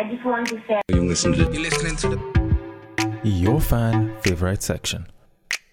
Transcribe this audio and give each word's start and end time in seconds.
I 0.00 0.04
just 0.04 0.24
wanted 0.24 0.46
to 0.46 0.62
say. 0.66 0.80
You 0.88 1.04
listen 1.06 1.32
to 1.32 1.42
You're 1.52 1.60
listening 1.60 1.94
to 1.96 2.08
the 2.08 3.20
Your 3.22 3.60
fan 3.60 4.16
favorite 4.22 4.62
section 4.62 5.06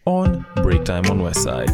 on 0.03 0.45
Break 0.57 0.83
Time 0.83 1.05
on 1.05 1.21
West 1.21 1.43
Side. 1.43 1.71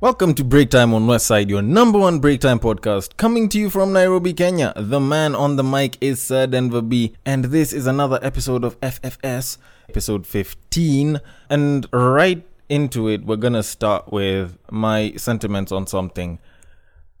Welcome 0.00 0.32
to 0.34 0.44
Break 0.44 0.70
Time 0.70 0.94
on 0.94 1.08
West 1.08 1.26
Side, 1.26 1.50
your 1.50 1.60
number 1.60 1.98
one 1.98 2.20
break 2.20 2.40
time 2.40 2.60
podcast, 2.60 3.16
coming 3.16 3.48
to 3.48 3.58
you 3.58 3.68
from 3.68 3.92
Nairobi, 3.92 4.32
Kenya. 4.32 4.72
The 4.76 5.00
man 5.00 5.34
on 5.34 5.56
the 5.56 5.64
mic 5.64 5.98
is 6.00 6.22
Sir 6.22 6.46
Denver 6.46 6.82
B, 6.82 7.16
and 7.26 7.46
this 7.46 7.72
is 7.72 7.88
another 7.88 8.20
episode 8.22 8.62
of 8.62 8.78
FFS, 8.78 9.58
episode 9.88 10.24
15. 10.24 11.20
And 11.48 11.88
right 11.92 12.46
into 12.68 13.08
it, 13.08 13.24
we're 13.24 13.34
gonna 13.34 13.64
start 13.64 14.12
with 14.12 14.56
my 14.70 15.14
sentiments 15.16 15.72
on 15.72 15.88
something. 15.88 16.38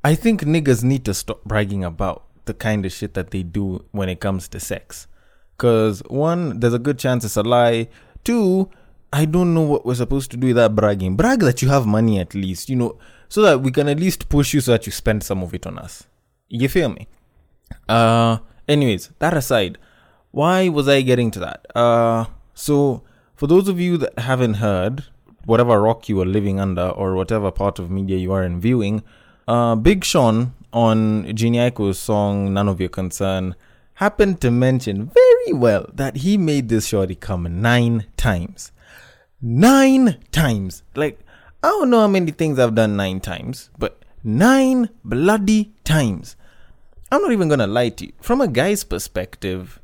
I 0.02 0.14
think 0.14 0.42
niggas 0.42 0.82
need 0.82 1.04
to 1.04 1.14
stop 1.14 1.44
bragging 1.44 1.84
about 1.84 2.24
the 2.46 2.54
kind 2.54 2.86
of 2.86 2.92
shit 2.92 3.12
that 3.14 3.32
they 3.32 3.42
do 3.42 3.84
when 3.92 4.08
it 4.08 4.20
comes 4.20 4.48
to 4.48 4.60
sex. 4.60 5.06
Cause 5.58 6.02
one, 6.08 6.60
there's 6.60 6.72
a 6.72 6.78
good 6.78 6.98
chance 6.98 7.22
it's 7.22 7.36
a 7.36 7.42
lie. 7.42 7.88
Two, 8.24 8.70
I 9.12 9.26
don't 9.26 9.52
know 9.52 9.60
what 9.60 9.84
we're 9.84 9.94
supposed 9.94 10.30
to 10.30 10.38
do 10.38 10.48
with 10.48 10.56
that 10.56 10.74
bragging. 10.74 11.16
Brag 11.16 11.40
that 11.40 11.60
you 11.60 11.68
have 11.68 11.86
money 11.86 12.18
at 12.18 12.34
least, 12.34 12.70
you 12.70 12.76
know, 12.76 12.98
so 13.28 13.42
that 13.42 13.60
we 13.60 13.70
can 13.70 13.88
at 13.88 14.00
least 14.00 14.30
push 14.30 14.54
you 14.54 14.62
so 14.62 14.72
that 14.72 14.86
you 14.86 14.92
spend 14.92 15.22
some 15.22 15.42
of 15.42 15.52
it 15.52 15.66
on 15.66 15.78
us. 15.78 16.04
You 16.48 16.68
feel 16.70 16.88
me? 16.88 17.06
Uh 17.86 18.38
anyways, 18.66 19.10
that 19.18 19.34
aside, 19.36 19.76
why 20.30 20.70
was 20.70 20.88
I 20.88 21.02
getting 21.02 21.30
to 21.32 21.40
that? 21.40 21.66
Uh 21.76 22.24
so 22.54 23.02
for 23.36 23.46
those 23.46 23.68
of 23.68 23.78
you 23.78 23.98
that 23.98 24.18
haven't 24.18 24.54
heard, 24.54 25.04
whatever 25.44 25.80
rock 25.82 26.08
you 26.08 26.18
are 26.22 26.26
living 26.26 26.58
under 26.58 26.88
or 26.88 27.14
whatever 27.14 27.50
part 27.50 27.78
of 27.78 27.90
media 27.90 28.16
you 28.16 28.32
are 28.32 28.42
in 28.42 28.60
viewing, 28.60 29.02
uh 29.50 29.74
Big 29.74 30.04
Sean 30.04 30.54
on 30.72 31.24
Jhené 31.38 31.60
Aiko's 31.66 31.98
song 31.98 32.54
None 32.54 32.68
of 32.68 32.80
Your 32.80 32.88
Concern 32.88 33.54
happened 33.94 34.40
to 34.40 34.50
mention 34.50 35.10
very 35.20 35.52
well 35.52 35.86
that 35.92 36.18
he 36.24 36.38
made 36.38 36.68
this 36.68 36.86
shorty 36.86 37.14
come 37.14 37.60
nine 37.60 38.06
times 38.16 38.72
nine 39.40 40.18
times. 40.32 40.82
Like, 40.94 41.20
I 41.62 41.68
don't 41.68 41.90
know 41.90 42.00
how 42.00 42.08
many 42.08 42.30
things 42.32 42.58
I've 42.58 42.74
done 42.74 42.96
nine 42.96 43.20
times, 43.20 43.70
but 43.78 44.04
nine 44.22 44.90
bloody 45.04 45.72
times. 45.84 46.36
I'm 47.12 47.22
not 47.22 47.32
even 47.32 47.48
gonna 47.48 47.66
lie 47.66 47.88
to 47.90 48.06
you. 48.06 48.12
From 48.20 48.40
a 48.40 48.48
guy's 48.48 48.84
perspective, 48.84 49.80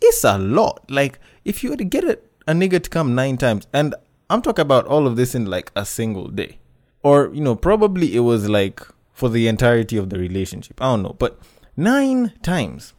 it's 0.00 0.24
a 0.24 0.38
lot. 0.38 0.90
Like, 0.90 1.18
if 1.44 1.62
you 1.62 1.70
were 1.70 1.76
to 1.76 1.84
get 1.84 2.04
a, 2.04 2.18
a 2.46 2.52
nigga 2.52 2.82
to 2.82 2.90
come 2.90 3.14
nine 3.14 3.38
times, 3.38 3.66
and 3.72 3.94
I'm 4.28 4.42
talking 4.42 4.62
about 4.62 4.86
all 4.86 5.06
of 5.06 5.16
this 5.16 5.34
in 5.34 5.46
like 5.46 5.72
a 5.74 5.84
single 5.84 6.28
day, 6.28 6.58
or, 7.02 7.30
you 7.32 7.40
know, 7.40 7.54
probably 7.54 8.14
it 8.14 8.20
was 8.20 8.48
like 8.48 8.80
for 9.12 9.28
the 9.28 9.48
entirety 9.48 9.96
of 9.96 10.10
the 10.10 10.18
relationship. 10.18 10.80
I 10.80 10.86
don't 10.86 11.02
know, 11.02 11.16
but 11.18 11.38
nine 11.76 12.32
times, 12.42 12.94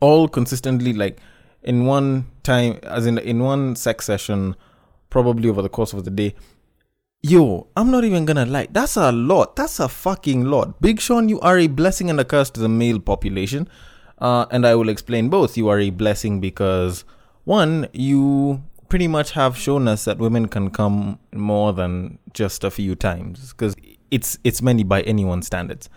all 0.00 0.28
consistently, 0.28 0.92
like 0.92 1.18
in 1.62 1.86
one 1.86 2.26
time, 2.42 2.78
as 2.82 3.06
in 3.06 3.18
in 3.18 3.40
one 3.40 3.76
sex 3.76 4.06
session, 4.06 4.56
probably 5.10 5.48
over 5.48 5.62
the 5.62 5.68
course 5.68 5.92
of 5.92 6.04
the 6.04 6.10
day. 6.10 6.34
Yo, 7.22 7.66
I'm 7.76 7.90
not 7.90 8.04
even 8.04 8.24
gonna 8.24 8.46
lie. 8.46 8.68
That's 8.70 8.96
a 8.96 9.10
lot. 9.10 9.56
That's 9.56 9.80
a 9.80 9.88
fucking 9.88 10.44
lot. 10.44 10.80
Big 10.80 11.00
Sean, 11.00 11.28
you 11.28 11.40
are 11.40 11.58
a 11.58 11.66
blessing 11.66 12.08
and 12.08 12.20
a 12.20 12.24
curse 12.24 12.50
to 12.50 12.60
the 12.60 12.68
male 12.68 13.00
population. 13.00 13.68
Uh, 14.18 14.46
and 14.50 14.66
I 14.66 14.74
will 14.74 14.88
explain 14.88 15.28
both. 15.28 15.56
You 15.56 15.68
are 15.68 15.80
a 15.80 15.90
blessing 15.90 16.40
because, 16.40 17.04
one, 17.44 17.88
you 17.92 18.62
pretty 18.88 19.08
much 19.08 19.32
have 19.32 19.56
shown 19.56 19.88
us 19.88 20.04
that 20.04 20.18
women 20.18 20.48
can 20.48 20.70
come 20.70 21.18
more 21.32 21.72
than 21.72 22.18
just 22.32 22.64
a 22.64 22.70
few 22.70 22.94
times 22.94 23.52
because 23.52 23.74
it's 24.10 24.38
it's 24.44 24.62
many 24.62 24.84
by 24.84 25.02
anyone's 25.02 25.46
standards. 25.46 25.88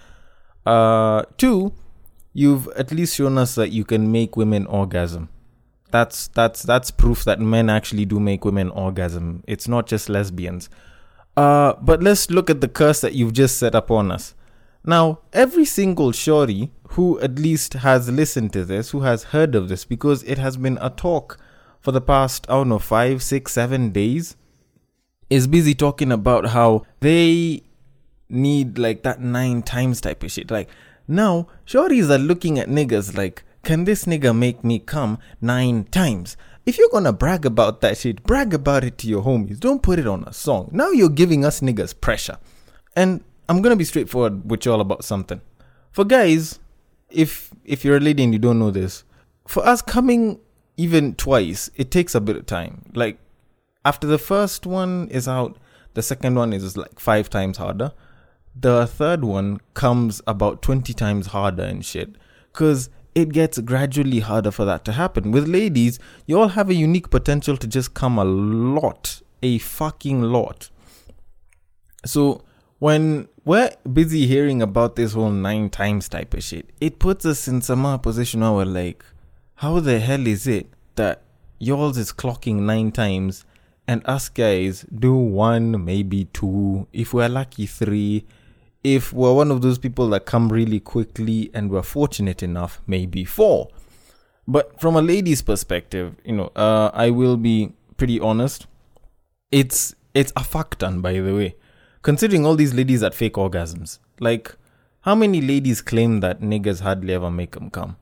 Uh, 0.66 1.24
two, 1.38 1.74
you've 2.34 2.68
at 2.70 2.92
least 2.92 3.16
shown 3.16 3.38
us 3.38 3.56
that 3.56 3.70
you 3.70 3.86
can 3.86 4.12
make 4.12 4.36
women 4.36 4.66
orgasm 4.66 5.30
that's 5.92 6.28
that's 6.30 6.64
that's 6.64 6.92
proof 6.92 7.24
that 7.24 7.40
men 7.40 7.70
actually 7.70 8.06
do 8.06 8.20
make 8.20 8.46
women 8.46 8.70
orgasm. 8.70 9.44
It's 9.48 9.68
not 9.68 9.88
just 9.88 10.10
lesbians. 10.10 10.70
Uh, 11.36 11.74
but 11.82 12.04
let's 12.04 12.30
look 12.30 12.50
at 12.50 12.62
the 12.62 12.68
curse 12.68 13.02
that 13.02 13.14
you've 13.14 13.34
just 13.34 13.58
set 13.58 13.74
upon 13.74 14.12
us. 14.12 14.36
Now, 14.84 15.20
every 15.32 15.66
single 15.66 16.12
shorty 16.12 16.72
who 16.90 17.20
at 17.22 17.38
least 17.38 17.74
has 17.76 18.10
listened 18.10 18.52
to 18.54 18.66
this, 18.66 18.92
who 18.92 19.02
has 19.02 19.26
heard 19.26 19.56
of 19.56 19.70
this, 19.70 19.86
because 19.86 20.24
it 20.24 20.38
has 20.38 20.58
been 20.58 20.78
a 20.82 20.90
talk 20.90 21.38
for 21.80 21.92
the 21.92 22.02
past, 22.02 22.46
I 22.50 22.54
don't 22.54 22.70
know, 22.70 22.80
five, 22.80 23.24
six, 23.24 23.54
seven 23.54 23.92
days, 23.92 24.36
is 25.30 25.48
busy 25.48 25.74
talking 25.74 26.12
about 26.12 26.48
how 26.48 26.86
they 27.00 27.64
need 28.30 28.78
like 28.78 29.04
that 29.04 29.22
nine 29.22 29.62
times 29.64 30.02
type 30.02 30.24
of 30.24 30.32
shit. 30.32 30.52
Like, 30.52 30.70
now, 31.08 31.48
shorties 31.66 32.10
are 32.10 32.20
looking 32.20 32.60
at 32.60 32.68
niggas 32.68 33.18
like, 33.18 33.44
can 33.64 33.86
this 33.86 34.06
nigga 34.06 34.36
make 34.36 34.64
me 34.64 34.80
come 34.80 35.20
nine 35.42 35.86
times? 35.86 36.38
If 36.66 36.78
you're 36.78 36.90
gonna 36.90 37.14
brag 37.14 37.46
about 37.46 37.82
that 37.82 37.98
shit, 37.98 38.24
brag 38.24 38.54
about 38.54 38.84
it 38.84 38.98
to 39.00 39.08
your 39.08 39.24
homies. 39.24 39.60
Don't 39.60 39.82
put 39.82 40.00
it 40.00 40.08
on 40.08 40.24
a 40.26 40.34
song. 40.34 40.70
Now 40.72 40.92
you're 40.92 41.10
giving 41.10 41.44
us 41.44 41.62
niggas 41.62 42.00
pressure. 42.00 42.38
And 42.96 43.24
I'm 43.48 43.62
gonna 43.62 43.76
be 43.76 43.86
straightforward 43.86 44.50
with 44.50 44.66
y'all 44.66 44.82
about 44.82 45.04
something. 45.04 45.42
For 45.92 46.06
guys, 46.06 46.60
if 47.10 47.52
if 47.66 47.84
you're 47.84 47.98
a 47.98 48.00
lady 48.00 48.24
and 48.24 48.34
you 48.34 48.40
don't 48.40 48.60
know 48.60 48.72
this, 48.72 49.04
for 49.48 49.66
us 49.66 49.82
coming 49.82 50.40
even 50.80 51.14
twice, 51.14 51.70
it 51.76 51.92
takes 51.92 52.16
a 52.16 52.22
bit 52.22 52.38
of 52.38 52.46
time. 52.46 52.90
Like 52.94 53.20
after 53.84 54.08
the 54.08 54.18
first 54.18 54.66
one 54.66 55.10
is 55.10 55.28
out, 55.28 55.58
the 55.94 56.02
second 56.02 56.36
one 56.36 56.54
is 56.54 56.78
like 56.78 57.02
five 57.02 57.30
times 57.30 57.58
harder. 57.58 57.92
The 58.56 58.88
third 58.88 59.26
one 59.26 59.60
comes 59.74 60.22
about 60.26 60.62
20 60.62 60.94
times 60.94 61.28
harder 61.28 61.64
and 61.64 61.84
shit. 61.86 62.16
Cause 62.54 62.90
it 63.14 63.34
gets 63.34 63.60
gradually 63.60 64.20
harder 64.20 64.52
for 64.52 64.64
that 64.64 64.86
to 64.86 64.94
happen. 64.94 65.32
With 65.32 65.50
ladies, 65.50 66.00
you 66.26 66.40
all 66.40 66.48
have 66.48 66.70
a 66.70 66.74
unique 66.74 67.10
potential 67.10 67.58
to 67.58 67.68
just 67.68 67.94
come 67.94 68.18
a 68.18 68.24
lot, 68.24 69.22
a 69.44 69.58
fucking 69.58 70.22
lot. 70.22 70.70
So 72.06 72.46
when 72.78 73.28
we're 73.44 73.72
busy 73.92 74.28
hearing 74.28 74.62
about 74.62 74.96
this 74.96 75.12
whole 75.12 75.32
nine 75.32 75.70
times 75.70 76.08
type 76.08 76.34
of 76.34 76.42
shit, 76.42 76.70
it 76.80 77.00
puts 77.00 77.26
us 77.26 77.50
in 77.50 77.62
some 77.62 78.00
position 78.00 78.40
where 78.40 78.54
we're 78.54 78.64
like, 78.64 79.04
how 79.60 79.78
the 79.82 80.00
hell 80.00 80.26
is 80.26 80.48
it 80.48 80.68
that 80.96 81.22
yours 81.60 81.98
is 81.98 82.14
clocking 82.14 82.62
nine 82.62 82.94
times 82.94 83.44
and 83.86 84.02
us 84.06 84.30
guys 84.30 84.86
do 84.98 85.14
one, 85.14 85.84
maybe 85.84 86.26
two, 86.32 86.88
if 86.94 87.14
we're 87.14 87.28
lucky, 87.28 87.66
three, 87.66 88.26
if 88.86 89.12
we're 89.12 89.34
one 89.34 89.52
of 89.52 89.62
those 89.62 89.78
people 89.78 90.08
that 90.08 90.26
come 90.26 90.48
really 90.48 90.80
quickly 90.80 91.52
and 91.54 91.70
we're 91.70 91.82
fortunate 91.84 92.42
enough, 92.42 92.82
maybe 92.88 93.26
four. 93.26 93.68
But 94.48 94.80
from 94.80 94.96
a 94.96 95.02
lady's 95.02 95.42
perspective, 95.42 96.16
you 96.24 96.38
know, 96.38 96.52
uh, 96.56 96.92
I 96.94 97.10
will 97.10 97.36
be 97.36 97.74
pretty 97.98 98.18
honest. 98.18 98.66
It's 99.52 99.94
it's 100.14 100.32
a 100.38 100.44
fuck 100.46 100.78
ton, 100.78 101.02
by 101.02 101.12
the 101.12 101.36
way. 101.36 101.56
Considering 102.02 102.46
all 102.46 102.56
these 102.56 102.74
ladies 102.74 103.02
that 103.02 103.14
fake 103.14 103.34
orgasms, 103.34 104.00
like 104.22 104.56
how 105.02 105.16
many 105.16 105.42
ladies 105.42 105.82
claim 105.82 106.22
that 106.22 106.40
niggas 106.40 106.80
hardly 106.80 107.14
ever 107.14 107.30
make 107.30 107.52
them 107.52 107.70
come? 107.70 107.98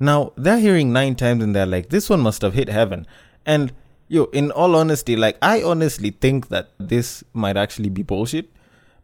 Now 0.00 0.32
they're 0.36 0.58
hearing 0.58 0.92
nine 0.92 1.14
times 1.14 1.42
and 1.42 1.54
they're 1.54 1.66
like, 1.66 1.90
this 1.90 2.10
one 2.10 2.20
must 2.20 2.42
have 2.42 2.54
hit 2.54 2.68
heaven. 2.68 3.06
And 3.46 3.72
yo, 4.08 4.24
in 4.26 4.50
all 4.50 4.74
honesty, 4.76 5.16
like 5.16 5.38
I 5.40 5.62
honestly 5.62 6.10
think 6.10 6.48
that 6.48 6.70
this 6.78 7.24
might 7.32 7.56
actually 7.56 7.88
be 7.88 8.02
bullshit 8.02 8.50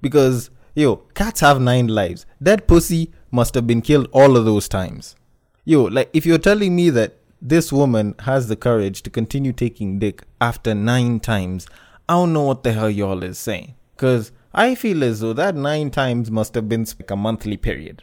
because, 0.00 0.50
yo, 0.74 0.96
cats 1.14 1.40
have 1.40 1.60
nine 1.60 1.88
lives. 1.88 2.26
That 2.40 2.66
pussy 2.66 3.12
must 3.30 3.54
have 3.54 3.66
been 3.66 3.82
killed 3.82 4.08
all 4.12 4.36
of 4.36 4.44
those 4.44 4.68
times. 4.68 5.16
Yo, 5.64 5.84
like, 5.84 6.08
if 6.12 6.24
you're 6.24 6.38
telling 6.38 6.74
me 6.74 6.90
that 6.90 7.18
this 7.40 7.72
woman 7.72 8.14
has 8.20 8.48
the 8.48 8.56
courage 8.56 9.02
to 9.02 9.10
continue 9.10 9.52
taking 9.52 9.98
dick 9.98 10.22
after 10.40 10.74
nine 10.74 11.20
times, 11.20 11.66
I 12.08 12.14
don't 12.14 12.32
know 12.32 12.44
what 12.44 12.62
the 12.62 12.72
hell 12.72 12.90
y'all 12.90 13.22
is 13.22 13.38
saying. 13.38 13.74
Because 13.94 14.32
I 14.54 14.74
feel 14.74 15.04
as 15.04 15.20
though 15.20 15.34
that 15.34 15.54
nine 15.54 15.90
times 15.90 16.30
must 16.30 16.54
have 16.54 16.68
been 16.68 16.84
like 16.84 17.10
a 17.10 17.16
monthly 17.16 17.56
period. 17.56 18.02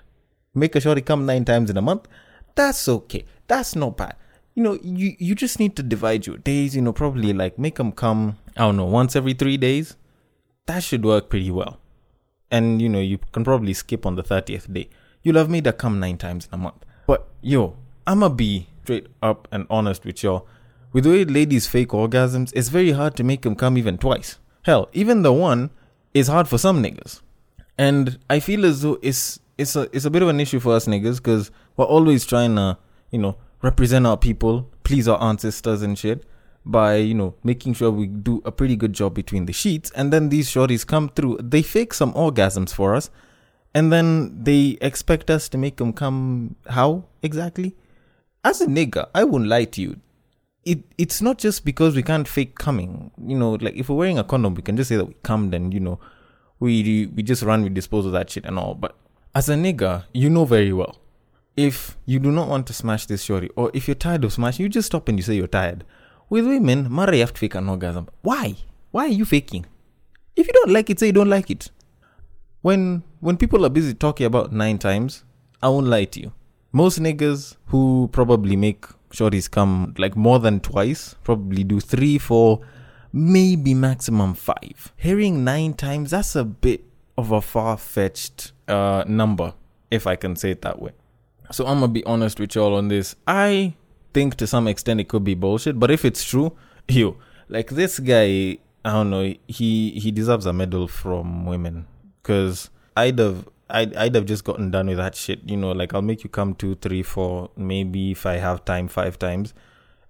Make 0.54 0.76
a 0.76 0.80
shorty 0.80 1.02
come 1.02 1.26
nine 1.26 1.44
times 1.44 1.70
in 1.70 1.78
a 1.78 1.82
month, 1.82 2.08
that's 2.56 2.88
okay. 2.88 3.26
That's 3.48 3.76
not 3.76 3.98
bad. 3.98 4.16
You 4.56 4.64
know, 4.64 4.80
you, 4.82 5.16
you 5.20 5.36
just 5.36 5.60
need 5.60 5.76
to 5.76 5.84
divide 5.84 6.26
your 6.26 6.38
days, 6.38 6.76
you 6.76 6.82
know, 6.82 6.94
probably 6.94 7.34
like 7.34 7.60
make 7.60 7.76
them 7.76 7.92
come, 7.92 8.38
I 8.56 8.62
don't 8.62 8.78
know, 8.78 8.86
once 8.86 9.16
every 9.16 9.34
three 9.34 9.58
days. 9.58 9.98
That 10.66 10.82
should 10.82 11.06
work 11.06 11.30
pretty 11.30 11.52
well 11.52 11.80
and 12.52 12.82
you 12.82 12.90
know 12.90 13.00
you 13.00 13.18
can 13.32 13.44
probably 13.44 13.74
skip 13.74 14.06
on 14.06 14.16
the 14.16 14.24
30th 14.24 14.72
day 14.72 14.90
you'll 15.24 15.38
have 15.38 15.50
made 15.50 15.66
her 15.66 15.72
come 15.72 16.00
nine 16.00 16.18
times 16.18 16.48
in 16.48 16.54
a 16.54 16.62
month 16.62 16.86
but 17.08 17.28
yo 17.42 17.76
i'ma 18.08 18.30
be 18.30 18.68
straight 18.84 19.08
up 19.22 19.48
and 19.52 19.66
honest 19.70 20.06
with 20.06 20.24
y'all 20.24 20.48
with 20.94 21.04
the 21.04 21.10
way 21.10 21.26
ladies 21.26 21.68
fake 21.68 21.90
orgasms 21.90 22.52
it's 22.56 22.70
very 22.70 22.92
hard 22.92 23.16
to 23.16 23.24
make 23.24 23.42
them 23.42 23.56
come 23.56 23.78
even 23.78 23.98
twice 23.98 24.38
hell 24.64 24.90
even 24.94 25.22
the 25.22 25.34
one 25.34 25.70
is 26.14 26.28
hard 26.28 26.48
for 26.48 26.58
some 26.58 26.82
niggas 26.82 27.22
and 27.78 28.20
i 28.30 28.40
feel 28.40 28.66
as 28.66 28.82
though 28.82 28.98
it's 29.02 29.40
it's 29.58 29.76
a 29.76 29.90
it's 29.94 30.06
a 30.06 30.10
bit 30.10 30.22
of 30.22 30.30
an 30.30 30.40
issue 30.40 30.60
for 30.60 30.76
us 30.76 30.86
niggas 30.86 31.18
because 31.18 31.52
we're 31.78 31.86
always 31.86 32.26
trying 32.26 32.56
to 32.56 32.78
you 33.12 33.20
know 33.20 33.38
represent 33.62 34.06
our 34.06 34.18
people 34.18 34.70
please 34.84 35.08
our 35.08 35.22
ancestors 35.22 35.82
and 35.82 35.98
shit 35.98 36.26
by, 36.66 36.96
you 36.96 37.14
know, 37.14 37.36
making 37.44 37.76
sure 37.76 37.92
we 37.92 38.08
do 38.08 38.42
a 38.44 38.52
pretty 38.52 38.76
good 38.76 38.94
job 38.94 39.14
between 39.14 39.46
the 39.46 39.54
sheets. 39.54 39.92
And 39.92 40.12
then 40.12 40.30
these 40.30 40.50
shorties 40.50 40.86
come 40.86 41.10
through, 41.10 41.38
they 41.42 41.62
fake 41.62 41.94
some 41.94 42.12
orgasms 42.14 42.74
for 42.74 42.96
us. 42.96 43.10
And 43.74 43.92
then 43.92 44.44
they 44.44 44.78
expect 44.82 45.30
us 45.30 45.48
to 45.50 45.58
make 45.58 45.78
them 45.78 45.94
come. 45.94 46.56
How 46.70 47.06
exactly? 47.22 47.76
As 48.44 48.62
a 48.62 48.68
nigga, 48.68 49.10
I 49.14 49.26
won't 49.26 49.48
lie 49.48 49.66
to 49.66 49.82
you. 49.82 50.00
It 50.64 50.80
it's 50.98 51.22
not 51.22 51.38
just 51.38 51.66
because 51.66 51.94
we 51.94 52.02
can't 52.02 52.28
fake 52.28 52.56
coming. 52.56 53.12
You 53.22 53.38
know, 53.38 53.54
like 53.56 53.76
if 53.76 53.90
we're 53.90 53.98
wearing 53.98 54.18
a 54.18 54.24
condom, 54.24 54.56
we 54.56 54.62
can 54.62 54.78
just 54.78 54.88
say 54.88 54.96
that 54.96 55.06
we 55.06 55.16
come. 55.24 55.50
Then 55.50 55.74
you 55.74 55.82
know, 55.82 56.00
we 56.60 57.08
we 57.14 57.22
just 57.22 57.44
run, 57.44 57.64
we 57.64 57.70
dispose 57.70 58.06
of 58.06 58.14
that 58.14 58.30
shit 58.30 58.46
and 58.46 58.58
all. 58.58 58.76
But 58.76 58.96
as 59.36 59.50
a 59.50 59.54
nigger, 59.56 60.06
you 60.14 60.30
know 60.30 60.46
very 60.46 60.74
well 60.74 60.98
if 61.56 61.98
you 62.06 62.20
do 62.20 62.32
not 62.32 62.50
want 62.50 62.68
to 62.68 62.74
smash 62.74 63.06
this 63.06 63.24
shorty, 63.24 63.50
or 63.56 63.72
if 63.74 63.88
you're 63.88 63.96
tired 63.96 64.24
of 64.24 64.34
smashing, 64.34 64.64
you 64.64 64.70
just 64.70 64.88
stop 64.88 65.08
and 65.08 65.18
you 65.18 65.24
say 65.24 65.36
you're 65.36 65.48
tired. 65.48 65.86
With 66.30 66.46
women, 66.46 66.92
Mara, 66.92 67.18
have 67.18 67.34
to 67.34 67.40
fake 67.40 67.56
an 67.56 67.70
orgasm. 67.70 68.10
Why? 68.22 68.56
Why 68.92 69.06
are 69.06 69.10
you 69.10 69.26
faking? 69.26 69.66
If 70.36 70.48
you 70.48 70.54
don't 70.54 70.72
like 70.72 70.90
it, 70.90 71.00
say 71.00 71.08
you 71.08 71.14
don't 71.14 71.30
like 71.30 71.50
it. 71.50 71.72
When 72.62 73.04
when 73.20 73.38
people 73.38 73.66
are 73.66 73.70
busy 73.70 73.94
talking 73.94 74.26
about 74.26 74.52
nine 74.52 74.80
times, 74.80 75.24
I 75.62 75.70
won't 75.70 75.88
lie 75.88 76.06
to 76.06 76.20
you. 76.20 76.34
Most 76.72 77.00
niggas 77.00 77.56
who 77.68 78.10
probably 78.12 78.56
make 78.56 78.86
shorties 79.12 79.50
come 79.50 79.94
like 79.98 80.16
more 80.18 80.40
than 80.40 80.60
twice, 80.60 81.16
probably 81.24 81.64
do 81.64 81.80
three, 81.80 82.18
four, 82.18 82.62
maybe 83.14 83.74
maximum 83.74 84.34
five. 84.34 84.92
Hearing 84.98 85.44
nine 85.44 85.74
times, 85.74 86.12
that's 86.12 86.36
a 86.36 86.44
bit 86.44 86.84
of 87.18 87.32
a 87.32 87.40
far 87.40 87.78
fetched 87.78 88.52
uh, 88.68 89.04
number, 89.08 89.54
if 89.92 90.08
I 90.08 90.16
can 90.16 90.36
say 90.36 90.52
it 90.52 90.62
that 90.62 90.82
way. 90.82 90.92
So 91.52 91.66
I'm 91.66 91.80
gonna 91.80 91.92
be 91.92 92.04
honest 92.06 92.40
with 92.40 92.56
y'all 92.56 92.76
on 92.76 92.88
this. 92.88 93.16
I 93.28 93.74
think 94.14 94.36
to 94.36 94.48
some 94.48 94.68
extent 94.68 95.00
it 95.00 95.08
could 95.08 95.24
be 95.24 95.36
bullshit, 95.36 95.80
but 95.80 95.92
if 95.92 96.06
it's 96.06 96.24
true, 96.24 96.56
you 96.88 97.18
like 97.50 97.70
this 97.70 98.00
guy, 98.00 98.58
I 98.84 98.92
don't 98.92 99.10
know, 99.10 99.34
he 99.48 99.92
he 99.92 100.12
deserves 100.12 100.46
a 100.46 100.54
medal 100.54 100.88
from 100.88 101.46
women 101.46 101.88
because 102.22 102.70
I'd 102.96 103.20
have 103.20 103.48
I'd, 103.70 103.96
I'd 103.96 104.16
have 104.16 104.26
just 104.26 104.44
gotten 104.44 104.72
done 104.72 104.88
with 104.88 104.98
that 104.98 105.16
shit. 105.16 105.42
You 105.50 105.58
know, 105.58 105.72
like 105.72 105.94
I'll 105.94 106.02
make 106.02 106.24
you 106.24 106.30
come 106.30 106.56
two, 106.56 106.76
three, 106.76 107.04
four, 107.04 107.50
maybe 107.56 108.12
if 108.12 108.26
I 108.26 108.36
have 108.38 108.66
time, 108.66 108.88
five 108.88 109.18
times. 109.18 109.54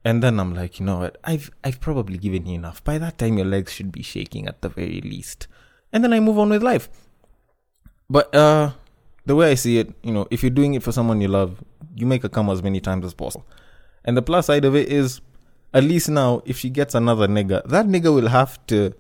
And 0.04 0.22
then 0.22 0.40
I'm 0.40 0.54
like, 0.54 0.80
you 0.80 0.86
know 0.86 1.00
what? 1.00 1.18
I've 1.24 1.50
I've 1.64 1.80
probably 1.80 2.18
given 2.18 2.46
you 2.46 2.56
enough. 2.56 2.84
By 2.84 2.98
that 3.00 3.18
time, 3.18 3.38
your 3.38 3.48
legs 3.48 3.74
should 3.74 3.92
be 3.92 4.04
shaking 4.04 4.48
at 4.48 4.62
the 4.62 4.70
very 4.70 5.02
least. 5.02 5.48
And 5.92 6.04
then 6.04 6.14
I 6.14 6.20
move 6.20 6.38
on 6.38 6.50
with 6.50 6.62
life. 6.62 6.90
But 8.10 8.34
uh, 8.36 8.72
the 9.26 9.36
way 9.36 9.52
I 9.52 9.56
see 9.56 9.80
it, 9.80 9.94
you 10.04 10.14
know, 10.14 10.28
if 10.30 10.44
you're 10.44 10.50
doing 10.50 10.74
it 10.74 10.84
for 10.84 10.92
someone 10.92 11.22
you 11.22 11.28
love, 11.28 11.64
you 11.96 12.06
make 12.06 12.24
her 12.24 12.30
come 12.30 12.50
as 12.50 12.62
many 12.62 12.80
times 12.80 13.06
as 13.06 13.14
possible. 13.14 13.46
And 14.04 14.16
the 14.16 14.22
plus 14.22 14.48
side 14.48 14.66
of 14.66 14.76
it 14.76 14.90
is, 14.90 15.22
at 15.74 15.84
least 15.84 16.10
now, 16.10 16.42
if 16.46 16.58
she 16.58 16.70
gets 16.70 16.96
another 16.96 17.28
nigga, 17.28 17.68
that 17.68 17.88
nigga 17.88 18.14
will 18.14 18.28
have 18.30 18.66
to 18.68 18.94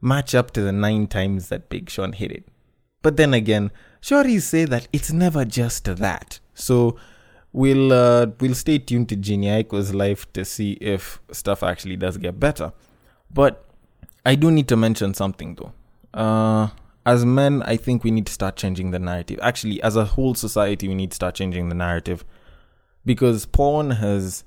match 0.00 0.34
up 0.34 0.50
to 0.52 0.62
the 0.62 0.72
nine 0.72 1.06
times 1.06 1.48
that 1.48 1.68
Big 1.68 1.90
Sean 1.90 2.12
hit 2.12 2.30
it. 2.30 2.44
But 3.02 3.16
then 3.16 3.32
again, 3.34 3.70
shorties 4.02 4.42
say 4.42 4.64
that 4.66 4.88
it's 4.92 5.10
never 5.10 5.44
just 5.44 5.84
that. 5.84 6.38
So 6.54 6.96
we'll 7.52 7.92
uh, 7.92 8.26
we'll 8.40 8.54
stay 8.54 8.78
tuned 8.78 9.08
to 9.08 9.16
Jhené 9.16 9.64
Aiko's 9.64 9.94
life 9.94 10.30
to 10.34 10.44
see 10.44 10.72
if 10.72 11.20
stuff 11.32 11.62
actually 11.62 11.96
does 11.96 12.16
get 12.18 12.38
better. 12.38 12.72
But 13.32 13.64
I 14.24 14.34
do 14.34 14.50
need 14.50 14.68
to 14.68 14.76
mention 14.76 15.14
something 15.14 15.54
though. 15.54 15.72
Uh, 16.12 16.68
as 17.06 17.24
men, 17.24 17.62
I 17.62 17.76
think 17.76 18.04
we 18.04 18.10
need 18.10 18.26
to 18.26 18.32
start 18.32 18.56
changing 18.56 18.90
the 18.90 18.98
narrative. 18.98 19.38
Actually, 19.42 19.82
as 19.82 19.96
a 19.96 20.04
whole 20.04 20.34
society, 20.34 20.88
we 20.88 20.94
need 20.94 21.12
to 21.12 21.14
start 21.14 21.34
changing 21.34 21.68
the 21.68 21.74
narrative 21.74 22.24
because 23.04 23.46
porn 23.46 23.92
has 23.92 24.44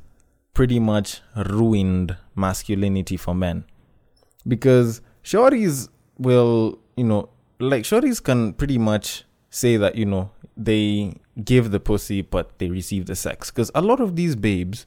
pretty 0.53 0.79
much 0.79 1.21
ruined 1.35 2.15
masculinity 2.35 3.17
for 3.17 3.33
men. 3.33 3.65
Because 4.47 5.01
shorties 5.23 5.89
will, 6.17 6.79
you 6.95 7.03
know, 7.03 7.29
like 7.59 7.83
shorties 7.83 8.21
can 8.21 8.53
pretty 8.53 8.77
much 8.77 9.23
say 9.49 9.77
that, 9.77 9.95
you 9.95 10.05
know, 10.05 10.29
they 10.55 11.15
give 11.43 11.71
the 11.71 11.79
pussy 11.79 12.21
but 12.21 12.59
they 12.59 12.69
receive 12.69 13.07
the 13.07 13.15
sex. 13.15 13.49
Because 13.49 13.71
a 13.73 13.81
lot 13.81 13.99
of 13.99 14.15
these 14.15 14.35
babes, 14.35 14.85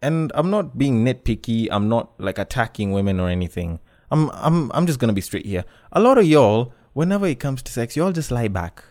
and 0.00 0.30
I'm 0.34 0.50
not 0.50 0.78
being 0.78 1.04
nitpicky, 1.04 1.68
I'm 1.70 1.88
not 1.88 2.12
like 2.18 2.38
attacking 2.38 2.92
women 2.92 3.18
or 3.18 3.28
anything. 3.28 3.80
I'm 4.12 4.30
I'm 4.30 4.70
I'm 4.72 4.86
just 4.86 4.98
gonna 4.98 5.12
be 5.12 5.20
straight 5.20 5.46
here. 5.46 5.64
A 5.92 6.00
lot 6.00 6.18
of 6.18 6.24
y'all 6.24 6.72
whenever 6.92 7.26
it 7.26 7.40
comes 7.40 7.62
to 7.62 7.72
sex, 7.72 7.96
you 7.96 8.04
all 8.04 8.12
just 8.12 8.30
lie 8.30 8.48
back 8.48 8.84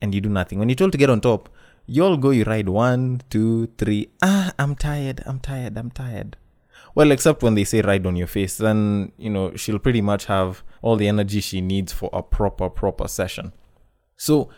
and 0.00 0.14
you 0.14 0.20
do 0.20 0.28
nothing. 0.28 0.58
When 0.58 0.68
you're 0.68 0.76
told 0.76 0.92
to 0.92 0.98
get 0.98 1.10
on 1.10 1.20
top, 1.20 1.48
you 1.86 2.04
all 2.04 2.16
go, 2.16 2.30
you 2.30 2.44
ride 2.44 2.68
one, 2.68 3.22
two, 3.30 3.66
three. 3.78 4.10
Ah, 4.22 4.52
I'm 4.58 4.74
tired, 4.74 5.22
I'm 5.26 5.40
tired, 5.40 5.76
I'm 5.76 5.90
tired. 5.90 6.36
Well, 6.94 7.10
except 7.10 7.42
when 7.42 7.54
they 7.54 7.64
say 7.64 7.82
ride 7.82 8.06
on 8.06 8.16
your 8.16 8.26
face, 8.26 8.56
then, 8.56 9.12
you 9.16 9.30
know, 9.30 9.54
she'll 9.56 9.78
pretty 9.78 10.00
much 10.00 10.26
have 10.26 10.62
all 10.82 10.96
the 10.96 11.08
energy 11.08 11.40
she 11.40 11.60
needs 11.60 11.92
for 11.92 12.10
a 12.12 12.22
proper, 12.22 12.68
proper 12.68 13.06
session. 13.06 13.52
So, 14.16 14.50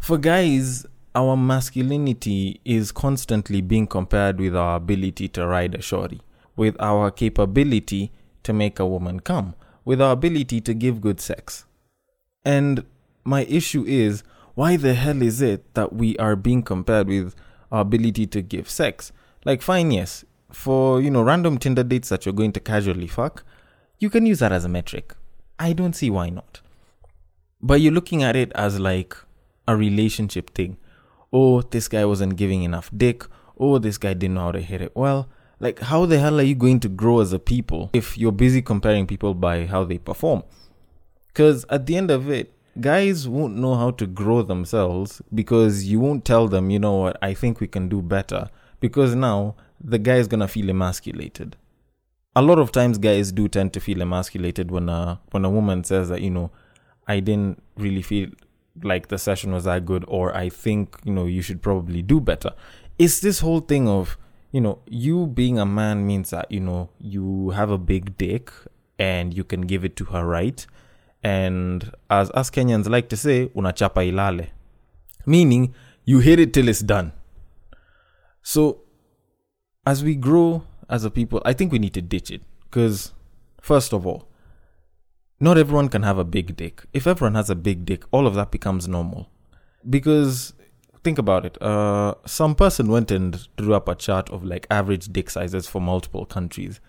for 0.00 0.18
guys, 0.18 0.86
our 1.14 1.36
masculinity 1.36 2.60
is 2.64 2.92
constantly 2.92 3.60
being 3.60 3.86
compared 3.86 4.40
with 4.40 4.56
our 4.56 4.76
ability 4.76 5.28
to 5.28 5.46
ride 5.46 5.74
a 5.74 5.82
shorty, 5.82 6.20
with 6.56 6.76
our 6.80 7.10
capability 7.10 8.12
to 8.42 8.52
make 8.52 8.78
a 8.78 8.86
woman 8.86 9.20
come, 9.20 9.54
with 9.84 10.00
our 10.00 10.12
ability 10.12 10.60
to 10.62 10.74
give 10.74 11.00
good 11.00 11.20
sex. 11.20 11.64
And 12.44 12.84
my 13.24 13.44
issue 13.44 13.84
is 13.86 14.22
why 14.54 14.76
the 14.76 14.94
hell 14.94 15.22
is 15.22 15.40
it 15.40 15.74
that 15.74 15.92
we 15.92 16.16
are 16.18 16.36
being 16.36 16.62
compared 16.62 17.08
with 17.08 17.34
our 17.70 17.82
ability 17.82 18.26
to 18.28 18.42
give 18.42 18.68
sex? 18.68 19.12
Like, 19.44 19.62
fine, 19.62 19.90
yes, 19.90 20.24
for 20.52 21.00
you 21.00 21.10
know 21.10 21.22
random 21.22 21.58
Tinder 21.58 21.84
dates 21.84 22.08
that 22.08 22.26
you're 22.26 22.34
going 22.34 22.52
to 22.52 22.60
casually 22.60 23.06
fuck, 23.06 23.44
you 23.98 24.10
can 24.10 24.26
use 24.26 24.40
that 24.40 24.52
as 24.52 24.64
a 24.64 24.68
metric. 24.68 25.14
I 25.58 25.72
don't 25.72 25.94
see 25.94 26.10
why 26.10 26.30
not. 26.30 26.60
But 27.62 27.80
you're 27.80 27.92
looking 27.92 28.22
at 28.22 28.36
it 28.36 28.50
as 28.54 28.80
like 28.80 29.16
a 29.68 29.76
relationship 29.76 30.50
thing. 30.50 30.78
Oh, 31.32 31.62
this 31.62 31.86
guy 31.86 32.04
wasn't 32.04 32.36
giving 32.36 32.62
enough 32.62 32.90
dick. 32.96 33.24
Oh, 33.58 33.78
this 33.78 33.98
guy 33.98 34.14
didn't 34.14 34.34
know 34.34 34.44
how 34.44 34.52
to 34.52 34.60
hit 34.60 34.80
it. 34.80 34.92
Well, 34.94 35.28
like, 35.60 35.78
how 35.80 36.06
the 36.06 36.18
hell 36.18 36.40
are 36.40 36.44
you 36.44 36.54
going 36.54 36.80
to 36.80 36.88
grow 36.88 37.20
as 37.20 37.34
a 37.34 37.38
people 37.38 37.90
if 37.92 38.16
you're 38.16 38.32
busy 38.32 38.62
comparing 38.62 39.06
people 39.06 39.34
by 39.34 39.66
how 39.66 39.84
they 39.84 39.98
perform? 39.98 40.42
Because 41.32 41.64
at 41.70 41.86
the 41.86 41.96
end 41.96 42.10
of 42.10 42.30
it, 42.30 42.52
guys 42.80 43.28
won't 43.28 43.56
know 43.56 43.74
how 43.74 43.90
to 43.92 44.06
grow 44.06 44.42
themselves 44.42 45.22
because 45.34 45.84
you 45.84 46.00
won't 46.00 46.24
tell 46.24 46.48
them, 46.48 46.70
you 46.70 46.78
know 46.78 46.96
what, 46.96 47.16
I 47.22 47.34
think 47.34 47.60
we 47.60 47.66
can 47.66 47.88
do 47.88 48.02
better. 48.02 48.50
Because 48.80 49.14
now 49.14 49.56
the 49.80 49.98
guy 49.98 50.16
is 50.16 50.26
going 50.26 50.40
to 50.40 50.48
feel 50.48 50.70
emasculated. 50.70 51.56
A 52.36 52.42
lot 52.42 52.58
of 52.58 52.72
times, 52.72 52.98
guys 52.98 53.32
do 53.32 53.48
tend 53.48 53.72
to 53.72 53.80
feel 53.80 54.00
emasculated 54.00 54.70
when 54.70 54.88
a, 54.88 55.20
when 55.30 55.44
a 55.44 55.50
woman 55.50 55.84
says 55.84 56.08
that, 56.08 56.22
you 56.22 56.30
know, 56.30 56.50
I 57.06 57.20
didn't 57.20 57.62
really 57.76 58.02
feel 58.02 58.30
like 58.82 59.08
the 59.08 59.18
session 59.18 59.52
was 59.52 59.64
that 59.64 59.84
good, 59.84 60.04
or 60.06 60.34
I 60.36 60.48
think, 60.48 60.96
you 61.04 61.12
know, 61.12 61.26
you 61.26 61.42
should 61.42 61.60
probably 61.60 62.02
do 62.02 62.20
better. 62.20 62.52
It's 62.98 63.20
this 63.20 63.40
whole 63.40 63.60
thing 63.60 63.88
of, 63.88 64.16
you 64.52 64.60
know, 64.60 64.78
you 64.86 65.26
being 65.26 65.58
a 65.58 65.66
man 65.66 66.06
means 66.06 66.30
that, 66.30 66.50
you 66.50 66.60
know, 66.60 66.90
you 67.00 67.50
have 67.50 67.70
a 67.70 67.78
big 67.78 68.16
dick 68.16 68.52
and 68.98 69.34
you 69.34 69.44
can 69.44 69.62
give 69.62 69.84
it 69.84 69.96
to 69.96 70.04
her 70.06 70.24
right 70.24 70.66
and 71.22 71.92
as 72.08 72.30
us 72.30 72.50
Kenyans 72.50 72.88
like 72.88 73.08
to 73.10 73.16
say, 73.16 73.48
unachapa 73.48 74.08
ilale. 74.08 74.48
Meaning, 75.26 75.74
you 76.04 76.20
hit 76.20 76.40
it 76.40 76.54
till 76.54 76.68
it's 76.68 76.80
done. 76.80 77.12
So, 78.42 78.82
as 79.86 80.02
we 80.02 80.14
grow 80.14 80.64
as 80.88 81.04
a 81.04 81.10
people, 81.10 81.42
I 81.44 81.52
think 81.52 81.72
we 81.72 81.78
need 81.78 81.94
to 81.94 82.02
ditch 82.02 82.30
it. 82.30 82.42
Because, 82.64 83.12
first 83.60 83.92
of 83.92 84.06
all, 84.06 84.28
not 85.38 85.58
everyone 85.58 85.88
can 85.88 86.02
have 86.02 86.18
a 86.18 86.24
big 86.24 86.56
dick. 86.56 86.84
If 86.92 87.06
everyone 87.06 87.34
has 87.34 87.50
a 87.50 87.54
big 87.54 87.84
dick, 87.84 88.04
all 88.10 88.26
of 88.26 88.34
that 88.34 88.50
becomes 88.50 88.88
normal. 88.88 89.28
Because, 89.88 90.54
think 91.04 91.18
about 91.18 91.44
it. 91.44 91.60
Uh, 91.60 92.14
some 92.26 92.54
person 92.54 92.88
went 92.88 93.10
and 93.10 93.46
drew 93.56 93.74
up 93.74 93.88
a 93.88 93.94
chart 93.94 94.30
of 94.30 94.44
like 94.44 94.66
average 94.70 95.12
dick 95.12 95.30
sizes 95.30 95.66
for 95.66 95.80
multiple 95.80 96.24
countries. 96.24 96.80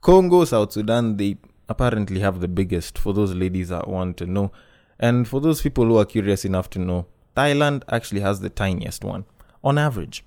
Congo, 0.00 0.44
South 0.44 0.72
Sudan, 0.72 1.16
they 1.16 1.38
apparently 1.68 2.20
have 2.20 2.40
the 2.40 2.48
biggest 2.48 2.98
for 2.98 3.12
those 3.12 3.34
ladies 3.34 3.68
that 3.68 3.88
want 3.88 4.16
to 4.18 4.26
know. 4.26 4.52
And 4.98 5.28
for 5.28 5.40
those 5.40 5.62
people 5.62 5.84
who 5.84 5.98
are 5.98 6.04
curious 6.04 6.44
enough 6.44 6.70
to 6.70 6.78
know, 6.78 7.06
Thailand 7.36 7.82
actually 7.88 8.20
has 8.20 8.40
the 8.40 8.50
tiniest 8.50 9.04
one 9.04 9.24
on 9.62 9.78
average. 9.78 10.24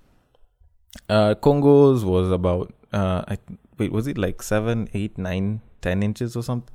Uh, 1.10 1.36
Congo's 1.36 2.06
was 2.06 2.32
about, 2.32 2.74
uh, 2.94 3.24
I, 3.28 3.38
wait, 3.78 3.92
was 3.92 4.08
it 4.08 4.18
like 4.18 4.42
seven, 4.42 4.90
eight, 4.94 5.18
nine, 5.18 5.62
ten 5.82 6.04
inches 6.04 6.36
or 6.36 6.44
something? 6.44 6.74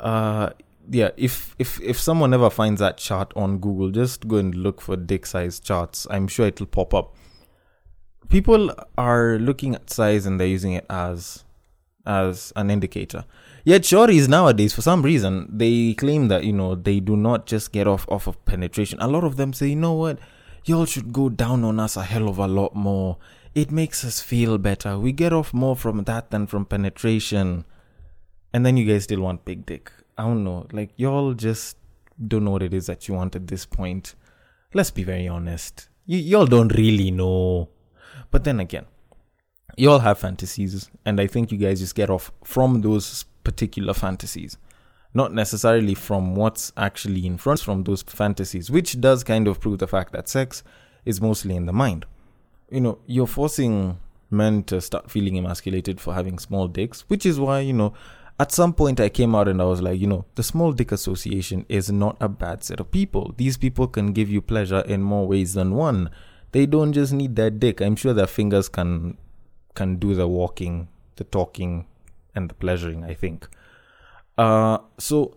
Uh, 0.00 0.50
yeah, 0.90 1.10
if 1.16 1.54
if 1.58 1.80
if 1.80 1.98
someone 1.98 2.34
ever 2.34 2.50
finds 2.50 2.80
that 2.80 2.98
chart 2.98 3.32
on 3.36 3.58
Google, 3.58 3.90
just 3.90 4.28
go 4.28 4.36
and 4.36 4.54
look 4.54 4.80
for 4.80 4.96
dick 4.96 5.24
size 5.24 5.58
charts. 5.60 6.06
I'm 6.10 6.28
sure 6.28 6.46
it'll 6.46 6.66
pop 6.66 6.92
up. 6.92 7.14
People 8.28 8.74
are 8.98 9.38
looking 9.38 9.74
at 9.74 9.90
size 9.90 10.26
and 10.26 10.38
they're 10.38 10.46
using 10.46 10.72
it 10.72 10.86
as 10.90 11.44
as 12.06 12.52
an 12.56 12.70
indicator. 12.70 13.24
Yet 13.64 13.82
shorties 13.82 14.28
nowadays, 14.28 14.74
for 14.74 14.82
some 14.82 15.02
reason, 15.02 15.48
they 15.50 15.94
claim 15.94 16.28
that, 16.28 16.44
you 16.44 16.52
know, 16.52 16.74
they 16.74 17.00
do 17.00 17.16
not 17.16 17.46
just 17.46 17.72
get 17.72 17.86
off 17.86 18.06
off 18.08 18.26
of 18.26 18.44
penetration. 18.44 18.98
A 19.00 19.08
lot 19.08 19.24
of 19.24 19.36
them 19.36 19.52
say, 19.52 19.68
you 19.68 19.76
know 19.76 19.94
what, 19.94 20.18
y'all 20.66 20.84
should 20.84 21.12
go 21.12 21.28
down 21.30 21.64
on 21.64 21.80
us 21.80 21.96
a 21.96 22.02
hell 22.02 22.28
of 22.28 22.38
a 22.38 22.46
lot 22.46 22.74
more. 22.74 23.16
it 23.54 23.70
makes 23.70 24.04
us 24.04 24.20
feel 24.20 24.58
better. 24.58 24.98
We 24.98 25.12
get 25.12 25.32
off 25.32 25.54
more 25.54 25.76
from 25.76 26.02
that 26.04 26.30
than 26.30 26.46
from 26.46 26.66
penetration. 26.66 27.64
And 28.52 28.66
then 28.66 28.76
you 28.76 28.84
guys 28.84 29.04
still 29.04 29.20
want 29.20 29.44
big 29.44 29.64
dick. 29.64 29.92
I 30.18 30.22
don't 30.24 30.44
know. 30.44 30.66
Like, 30.72 30.90
y'all 30.96 31.34
just 31.34 31.76
don't 32.26 32.44
know 32.44 32.50
what 32.52 32.62
it 32.62 32.74
is 32.74 32.86
that 32.86 33.08
you 33.08 33.14
want 33.14 33.36
at 33.36 33.46
this 33.46 33.64
point. 33.66 34.14
Let's 34.72 34.90
be 34.90 35.04
very 35.04 35.28
honest. 35.28 35.88
Y- 36.06 36.16
y'all 36.16 36.46
don't 36.46 36.74
really 36.74 37.10
know. 37.10 37.68
But 38.30 38.44
then 38.44 38.60
again, 38.60 38.86
you 39.76 39.90
all 39.90 39.98
have 40.00 40.18
fantasies, 40.18 40.90
and 41.04 41.20
I 41.20 41.26
think 41.26 41.52
you 41.52 41.58
guys 41.58 41.80
just 41.80 41.94
get 41.94 42.10
off 42.10 42.32
from 42.42 42.80
those 42.80 43.24
particular 43.42 43.94
fantasies, 43.94 44.56
not 45.12 45.32
necessarily 45.32 45.94
from 45.94 46.34
what's 46.34 46.72
actually 46.76 47.26
in 47.26 47.38
front 47.38 47.60
from 47.60 47.84
those 47.84 48.02
fantasies, 48.02 48.70
which 48.70 49.00
does 49.00 49.24
kind 49.24 49.48
of 49.48 49.60
prove 49.60 49.78
the 49.78 49.86
fact 49.86 50.12
that 50.12 50.28
sex 50.28 50.62
is 51.04 51.20
mostly 51.20 51.54
in 51.54 51.66
the 51.66 51.72
mind. 51.72 52.06
You 52.70 52.80
know, 52.80 52.98
you're 53.06 53.26
forcing 53.26 53.98
men 54.30 54.64
to 54.64 54.80
start 54.80 55.10
feeling 55.10 55.36
emasculated 55.36 56.00
for 56.00 56.14
having 56.14 56.38
small 56.38 56.66
dicks, 56.66 57.02
which 57.08 57.26
is 57.26 57.38
why, 57.38 57.60
you 57.60 57.72
know, 57.72 57.94
at 58.40 58.50
some 58.50 58.72
point 58.72 58.98
I 58.98 59.08
came 59.08 59.34
out 59.34 59.48
and 59.48 59.62
I 59.62 59.64
was 59.64 59.80
like, 59.80 60.00
you 60.00 60.08
know, 60.08 60.24
the 60.34 60.42
Small 60.42 60.72
Dick 60.72 60.90
Association 60.90 61.64
is 61.68 61.92
not 61.92 62.16
a 62.20 62.28
bad 62.28 62.64
set 62.64 62.80
of 62.80 62.90
people. 62.90 63.32
These 63.36 63.56
people 63.56 63.86
can 63.86 64.12
give 64.12 64.28
you 64.28 64.42
pleasure 64.42 64.80
in 64.80 65.02
more 65.02 65.26
ways 65.28 65.54
than 65.54 65.74
one. 65.74 66.10
They 66.50 66.66
don't 66.66 66.92
just 66.92 67.12
need 67.12 67.36
their 67.36 67.50
dick. 67.50 67.80
I'm 67.80 67.94
sure 67.94 68.12
their 68.12 68.26
fingers 68.26 68.68
can 68.68 69.18
can 69.74 69.96
do 69.96 70.14
the 70.14 70.28
walking, 70.28 70.88
the 71.16 71.24
talking, 71.24 71.86
and 72.34 72.48
the 72.48 72.54
pleasuring, 72.54 73.04
I 73.04 73.14
think. 73.14 73.48
Uh 74.36 74.78
so 74.98 75.36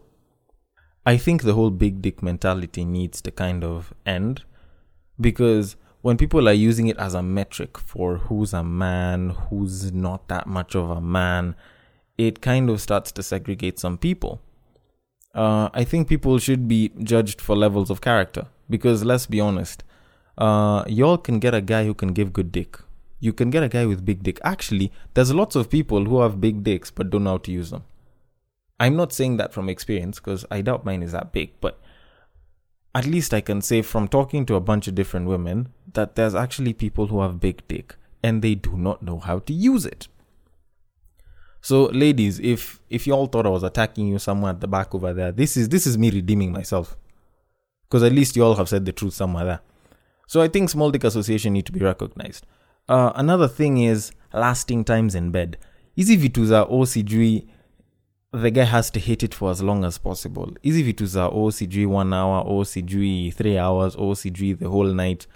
I 1.06 1.18
think 1.18 1.44
the 1.44 1.54
whole 1.54 1.70
big 1.70 2.02
dick 2.02 2.22
mentality 2.22 2.84
needs 2.84 3.22
to 3.22 3.32
kind 3.32 3.64
of 3.64 3.94
end 4.06 4.44
because 5.20 5.78
when 6.02 6.18
people 6.18 6.48
are 6.48 6.54
using 6.54 6.88
it 6.88 6.98
as 6.98 7.14
a 7.14 7.24
metric 7.24 7.78
for 7.78 8.18
who's 8.18 8.54
a 8.54 8.64
man, 8.64 9.30
who's 9.30 9.92
not 9.92 10.28
that 10.28 10.48
much 10.48 10.76
of 10.76 10.90
a 10.90 11.02
man, 11.02 11.56
it 12.18 12.42
kind 12.42 12.70
of 12.70 12.82
starts 12.82 13.12
to 13.14 13.24
segregate 13.24 13.80
some 13.80 13.98
people. 13.98 14.42
Uh, 15.34 15.70
I 15.74 15.84
think 15.84 16.08
people 16.08 16.40
should 16.40 16.68
be 16.68 16.92
judged 17.04 17.42
for 17.42 17.56
levels 17.56 17.90
of 17.90 18.02
character 18.02 18.48
because 18.70 19.04
let's 19.04 19.26
be 19.26 19.40
honest, 19.40 19.84
uh, 20.38 20.84
y'all 20.88 21.18
can 21.18 21.40
get 21.40 21.54
a 21.54 21.62
guy 21.62 21.86
who 21.86 21.94
can 21.94 22.14
give 22.14 22.34
good 22.34 22.52
dick. 22.52 22.80
You 23.20 23.34
can 23.34 23.50
get 23.50 23.64
a 23.64 23.70
guy 23.70 23.86
with 23.86 24.06
big 24.06 24.24
dick. 24.24 24.40
Actually, 24.44 24.92
there's 25.14 25.34
lots 25.34 25.56
of 25.56 25.70
people 25.70 26.06
who 26.06 26.22
have 26.22 26.42
big 26.42 26.64
dicks 26.64 26.92
but 26.92 27.10
don't 27.10 27.24
know 27.24 27.32
how 27.32 27.38
to 27.40 27.52
use 27.52 27.72
them. 27.72 27.84
I'm 28.80 28.96
not 28.96 29.12
saying 29.12 29.38
that 29.38 29.54
from 29.54 29.70
experience 29.70 30.20
because 30.20 30.46
I 30.52 30.62
doubt 30.62 30.86
mine 30.86 31.02
is 31.02 31.12
that 31.12 31.32
big, 31.32 31.52
but 31.60 31.80
at 32.94 33.06
least 33.06 33.34
I 33.34 33.42
can 33.42 33.62
say 33.62 33.82
from 33.82 34.08
talking 34.08 34.46
to 34.46 34.56
a 34.56 34.60
bunch 34.60 34.88
of 34.88 34.96
different 34.96 35.28
women 35.28 35.70
that 35.94 36.16
there's 36.16 36.36
actually 36.36 36.74
people 36.74 37.08
who 37.08 37.22
have 37.22 37.40
big 37.40 37.68
dick 37.68 37.96
and 38.24 38.42
they 38.42 38.56
do 38.56 38.78
not 38.78 39.02
know 39.02 39.20
how 39.20 39.40
to 39.40 39.54
use 39.54 39.86
it. 39.86 40.08
So, 41.62 41.86
ladies, 41.86 42.40
if 42.40 42.82
if 42.90 43.08
you 43.08 43.14
all 43.14 43.26
thought 43.26 43.46
I 43.46 43.50
was 43.50 43.64
attacking 43.64 44.08
you 44.08 44.20
somewhere 44.20 44.52
at 44.52 44.62
the 44.62 44.68
back 44.68 44.94
over 44.94 45.12
there, 45.12 45.32
this 45.32 45.58
is 45.58 45.70
this 45.70 45.88
is 45.88 45.98
me 45.98 46.12
redeeming 46.12 46.52
myself, 46.52 46.96
because 47.90 48.04
at 48.04 48.14
least 48.14 48.36
you 48.36 48.44
all 48.44 48.56
have 48.56 48.70
said 48.70 48.86
the 48.86 48.92
truth 48.92 49.14
somewhere 49.14 49.46
there. 49.46 49.60
So 50.28 50.42
I 50.42 50.48
think 50.48 50.70
small 50.70 50.92
dick 50.92 51.04
association 51.04 51.54
need 51.54 51.66
to 51.66 51.72
be 51.72 51.80
recognized. 51.80 52.46
Uh, 52.90 53.12
another 53.16 53.48
thing 53.48 53.78
is 53.78 54.12
lasting 54.34 54.84
times 54.84 55.16
in 55.16 55.32
bed. 55.32 55.58
Easy 55.96 56.18
vitu 56.18 56.46
za 56.46 56.66
o 56.70 56.86
sijui 56.86 57.48
the 58.32 58.52
guy 58.52 58.64
has 58.64 58.92
to 58.92 59.00
hit 59.00 59.24
it 59.24 59.34
for 59.34 59.52
as 59.52 59.62
long 59.62 59.84
as 59.84 59.98
possible. 59.98 60.54
Easy 60.64 60.84
vitu 60.84 61.06
za 61.06 61.28
o 61.28 61.52
sijui 61.52 61.86
one 61.86 62.14
hour, 62.14 62.44
o 62.46 62.64
sijui 62.64 63.34
three 63.34 63.58
hours, 63.58 63.96
o 63.96 64.14
sijui 64.14 64.58
the 64.60 64.70
whole 64.70 64.94
night. 64.94 65.28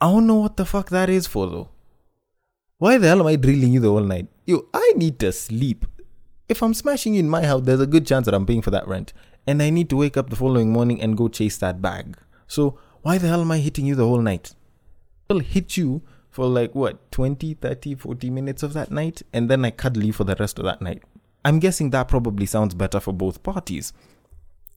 I 0.00 0.06
don't 0.06 0.26
know 0.26 0.40
what 0.40 0.56
the 0.56 0.64
fuck 0.64 0.90
that 0.90 1.08
is 1.08 1.26
for 1.26 1.46
though. 1.46 1.68
Why 2.78 2.98
the 2.98 3.06
hell 3.06 3.20
am 3.20 3.26
I 3.26 3.36
drilling 3.36 3.72
you 3.72 3.80
the 3.80 3.90
whole 3.90 4.02
night? 4.02 4.26
Yo, 4.44 4.66
I 4.74 4.94
need 4.96 5.20
to 5.20 5.30
sleep. 5.30 5.86
If 6.48 6.62
I'm 6.62 6.74
smashing 6.74 7.14
you 7.14 7.20
in 7.20 7.28
my 7.28 7.44
house, 7.44 7.62
there's 7.62 7.80
a 7.80 7.86
good 7.86 8.06
chance 8.06 8.24
that 8.24 8.34
I'm 8.34 8.44
paying 8.44 8.62
for 8.62 8.72
that 8.72 8.88
rent. 8.88 9.12
And 9.46 9.62
I 9.62 9.70
need 9.70 9.88
to 9.90 9.96
wake 9.96 10.16
up 10.16 10.30
the 10.30 10.36
following 10.36 10.72
morning 10.72 11.00
and 11.00 11.16
go 11.16 11.28
chase 11.28 11.56
that 11.58 11.80
bag. 11.80 12.18
So 12.48 12.78
why 13.02 13.18
the 13.18 13.28
hell 13.28 13.40
am 13.40 13.52
I 13.52 13.58
hitting 13.58 13.86
you 13.86 13.94
the 13.94 14.06
whole 14.06 14.20
night? 14.20 14.54
Hit 15.40 15.76
you 15.76 16.02
for 16.30 16.46
like 16.46 16.74
what, 16.74 17.10
20, 17.12 17.54
30, 17.54 17.94
40 17.94 18.30
minutes 18.30 18.62
of 18.62 18.72
that 18.72 18.90
night, 18.90 19.22
and 19.32 19.50
then 19.50 19.64
I 19.64 19.70
cuddle 19.70 20.04
you 20.04 20.12
for 20.12 20.24
the 20.24 20.36
rest 20.38 20.58
of 20.58 20.64
that 20.64 20.80
night. 20.80 21.02
I'm 21.44 21.58
guessing 21.58 21.90
that 21.90 22.08
probably 22.08 22.46
sounds 22.46 22.74
better 22.74 23.00
for 23.00 23.12
both 23.12 23.42
parties. 23.42 23.92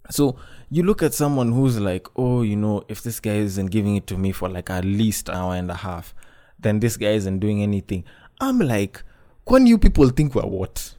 So 0.10 0.38
you 0.70 0.84
look 0.84 1.02
at 1.02 1.14
someone 1.14 1.52
who's 1.52 1.80
like, 1.80 2.08
oh, 2.16 2.42
you 2.42 2.56
know, 2.56 2.84
if 2.90 3.02
this 3.02 3.20
guy 3.20 3.36
isn't 3.36 3.68
giving 3.68 3.96
it 3.96 4.08
to 4.08 4.18
me 4.18 4.32
for 4.32 4.50
like 4.50 4.70
at 4.70 4.86
least 4.86 5.30
an 5.30 5.36
hour 5.36 5.56
and 5.56 5.72
a 5.72 5.76
half, 5.76 6.14
then 6.60 6.80
this 6.80 6.98
guy 6.98 7.12
isn't 7.12 7.40
doing 7.40 7.64
anything. 7.64 8.04
I'm 8.40 8.60
like, 8.60 9.04
when 9.46 9.68
you 9.68 9.78
people 9.78 10.10
think 10.10 10.36
we're 10.36 10.44
what? 10.44 10.94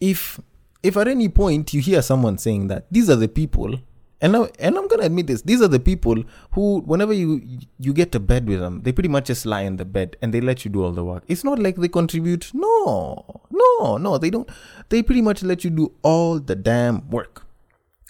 If 0.00 0.40
if 0.82 0.96
at 0.96 1.08
any 1.08 1.28
point 1.28 1.72
you 1.72 1.80
hear 1.80 2.02
someone 2.02 2.38
saying 2.38 2.68
that 2.68 2.86
these 2.90 3.08
are 3.08 3.16
the 3.16 3.28
people, 3.28 3.80
and 4.20 4.32
now, 4.32 4.48
and 4.58 4.78
I'm 4.78 4.88
gonna 4.88 5.04
admit 5.04 5.26
this, 5.26 5.42
these 5.42 5.60
are 5.60 5.68
the 5.68 5.80
people 5.80 6.22
who, 6.52 6.80
whenever 6.80 7.12
you 7.12 7.42
you 7.78 7.92
get 7.92 8.12
to 8.12 8.20
bed 8.20 8.48
with 8.48 8.60
them, 8.60 8.82
they 8.82 8.92
pretty 8.92 9.08
much 9.08 9.26
just 9.26 9.44
lie 9.44 9.62
in 9.62 9.76
the 9.76 9.84
bed 9.84 10.16
and 10.22 10.32
they 10.32 10.40
let 10.40 10.64
you 10.64 10.70
do 10.70 10.84
all 10.84 10.92
the 10.92 11.04
work. 11.04 11.24
It's 11.26 11.44
not 11.44 11.58
like 11.58 11.76
they 11.76 11.88
contribute. 11.88 12.50
No, 12.54 13.42
no, 13.50 13.96
no, 13.98 14.18
they 14.18 14.30
don't. 14.30 14.48
They 14.88 15.02
pretty 15.02 15.22
much 15.22 15.42
let 15.42 15.64
you 15.64 15.70
do 15.70 15.92
all 16.02 16.38
the 16.38 16.54
damn 16.54 17.08
work, 17.10 17.44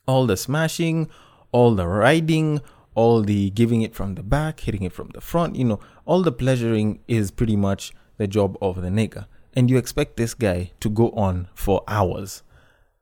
all 0.06 0.26
the 0.26 0.37
smashing, 0.37 1.08
all 1.52 1.75
the 1.75 1.87
riding, 1.87 2.61
all 2.94 3.23
the 3.23 3.50
giving 3.50 3.82
it 3.82 3.94
from 3.94 4.14
the 4.14 4.23
back, 4.23 4.61
hitting 4.61 4.82
it 4.82 4.92
from 4.92 5.08
the 5.14 5.20
front. 5.20 5.56
You 5.56 5.64
know, 5.64 5.80
all 6.04 6.23
the 6.23 6.32
pleasuring 6.32 7.00
is 7.08 7.30
pretty 7.30 7.56
much 7.56 7.92
the 8.18 8.26
job 8.26 8.56
of 8.61 8.82
the 8.82 8.88
nigger, 8.88 9.26
and 9.54 9.70
you 9.70 9.78
expect 9.78 10.16
this 10.16 10.34
guy 10.34 10.70
to 10.80 10.90
go 10.90 11.11
on 11.11 11.49
for 11.54 11.82
hours. 11.88 12.42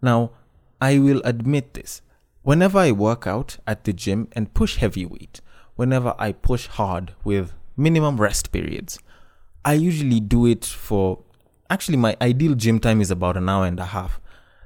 Now, 0.01 0.31
I 0.81 0.99
will 0.99 1.21
admit 1.25 1.75
this. 1.75 2.01
Whenever 2.43 2.79
I 2.79 2.91
work 2.91 3.27
out 3.27 3.59
at 3.69 3.85
the 3.85 3.93
gym 3.93 4.29
and 4.33 4.53
push 4.53 4.77
heavy 4.77 5.07
weight, 5.07 5.41
whenever 5.77 6.15
I 6.19 6.33
push 6.33 6.67
hard 6.67 7.15
with 7.23 7.53
minimum 7.77 8.21
rest 8.21 8.51
periods, 8.51 8.99
I 9.65 9.75
usually 9.75 10.19
do 10.19 10.47
it 10.47 10.65
for 10.65 11.21
actually 11.71 11.99
my 11.99 12.17
ideal 12.21 12.55
gym 12.55 12.81
time 12.81 13.01
is 13.01 13.13
about 13.13 13.37
an 13.37 13.49
hour 13.49 13.67
and 13.67 13.79
a 13.79 13.87
half. 13.87 14.21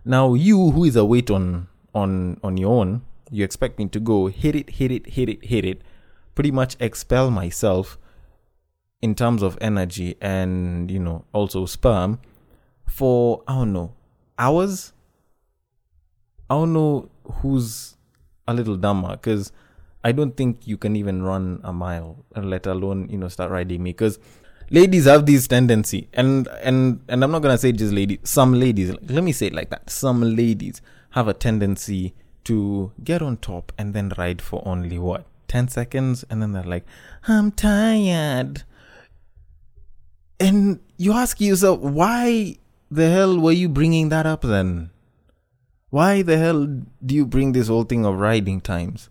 Now 0.07 0.33
you 0.33 0.71
who 0.71 0.85
is 0.85 0.97
a 0.97 1.05
weight 1.05 1.31
on 1.31 1.69
on 1.95 2.41
on 2.43 2.57
your 2.57 2.73
own, 2.81 3.03
you 3.31 3.45
expect 3.45 3.79
me 3.79 3.89
to 3.89 4.01
go 4.01 4.29
hit 4.29 4.57
it, 4.57 4.71
hit 4.71 4.91
it, 4.91 5.09
hit 5.11 5.29
it, 5.29 5.45
hit 5.45 5.65
it, 5.67 5.83
pretty 6.35 6.51
much 6.51 6.77
expel 6.81 7.31
myself 7.31 7.99
in 9.03 9.15
terms 9.15 9.43
of 9.43 9.59
energy 9.61 10.17
and 10.23 10.91
you 10.91 10.99
know 10.99 11.27
also 11.35 11.67
sperm 11.67 12.21
for 12.87 13.43
I 13.47 13.57
don't 13.57 13.75
know 13.75 13.93
hours. 14.39 14.95
I 16.49 16.55
don't 16.55 16.73
know 16.73 17.11
who's 17.41 17.97
a 18.49 18.55
little 18.55 18.77
dumber 18.77 19.11
because 19.11 19.53
I 20.05 20.13
don't 20.13 20.37
think 20.37 20.67
you 20.67 20.77
can 20.77 20.95
even 20.97 21.23
run 21.23 21.61
a 21.65 21.73
mile, 21.73 22.25
uh, 22.35 22.41
let 22.41 22.67
alone 22.67 23.09
you 23.11 23.19
know 23.19 23.29
start 23.29 23.51
riding 23.51 23.83
me. 23.83 23.91
Because 23.91 24.19
ladies 24.71 25.07
have 25.07 25.27
this 25.27 25.49
tendency, 25.49 26.09
and 26.13 26.49
and 26.63 27.01
and 27.09 27.25
I'm 27.25 27.31
not 27.31 27.43
gonna 27.43 27.59
say 27.59 27.73
just 27.73 27.93
ladies. 27.93 28.19
Some 28.25 28.55
ladies, 28.55 28.95
let 29.09 29.25
me 29.25 29.33
say 29.33 29.47
it 29.49 29.53
like 29.53 29.71
that. 29.71 29.91
Some 29.91 30.23
ladies 30.23 30.81
have 31.11 31.29
a 31.29 31.35
tendency 31.35 32.15
to 32.45 32.93
get 33.03 33.23
on 33.23 33.39
top 33.39 33.73
and 33.77 33.95
then 33.95 34.13
ride 34.17 34.41
for 34.41 34.63
only 34.65 34.99
what 34.99 35.27
ten 35.49 35.69
seconds, 35.69 36.25
and 36.31 36.41
then 36.41 36.53
they're 36.53 36.63
like, 36.63 36.87
"I'm 37.27 37.51
tired." 37.51 38.63
And 40.39 40.81
you 40.99 41.13
ask 41.13 41.41
yourself, 41.41 41.81
why 41.81 42.57
the 42.91 43.11
hell 43.11 43.41
were 43.41 43.53
you 43.53 43.69
bringing 43.69 44.11
that 44.11 44.27
up 44.27 44.43
then? 44.43 44.91
Why 45.97 46.21
the 46.21 46.37
hell 46.37 46.67
do 47.07 47.15
you 47.15 47.25
bring 47.25 47.53
this 47.53 47.69
whole 47.69 47.85
thing 47.85 48.05
of 48.05 48.19
riding 48.19 48.61
times? 48.61 49.09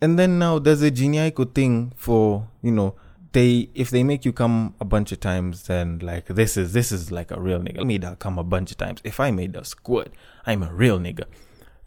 And 0.00 0.18
then 0.18 0.36
now 0.36 0.58
there's 0.58 0.82
a 0.82 0.90
Jhené 0.90 1.30
Aiko 1.30 1.54
thing 1.54 1.92
for, 1.94 2.48
you 2.62 2.72
know, 2.72 2.96
they 3.30 3.70
if 3.72 3.88
they 3.88 4.02
make 4.02 4.24
you 4.24 4.32
come 4.32 4.74
a 4.80 4.84
bunch 4.84 5.12
of 5.12 5.20
times, 5.20 5.62
then 5.68 6.00
like 6.00 6.26
this 6.26 6.56
is 6.56 6.72
this 6.72 6.90
is 6.90 7.12
like 7.12 7.30
a 7.30 7.40
real 7.40 7.60
nigga. 7.60 7.86
Made 7.86 8.02
her 8.02 8.16
come 8.16 8.40
a 8.40 8.42
bunch 8.42 8.72
of 8.72 8.78
times. 8.78 9.00
If 9.04 9.20
I 9.20 9.30
made 9.30 9.54
her 9.54 9.62
squirt, 9.62 10.08
I'm 10.46 10.64
a 10.64 10.72
real 10.72 10.98
nigga. 10.98 11.26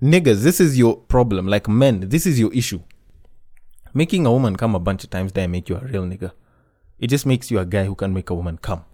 Niggas, 0.02 0.42
this 0.44 0.62
is 0.62 0.78
your 0.78 0.96
problem. 0.96 1.46
Like 1.46 1.68
men, 1.68 2.08
this 2.08 2.26
is 2.26 2.40
your 2.40 2.54
issue. 2.54 2.80
Making 3.94 4.26
a 4.26 4.32
woman 4.32 4.56
come 4.56 4.74
a 4.74 4.80
bunch 4.80 5.04
of 5.04 5.10
times 5.10 5.34
doesn't 5.34 5.52
make 5.52 5.68
you 5.68 5.76
a 5.76 5.86
real 5.86 6.06
nigga. 6.06 6.32
It 6.98 7.08
just 7.08 7.26
makes 7.26 7.52
you 7.52 7.60
a 7.60 7.66
guy 7.66 7.84
who 7.84 7.96
can 7.96 8.14
make 8.14 8.30
a 8.30 8.36
woman 8.36 8.58
come. 8.58 8.86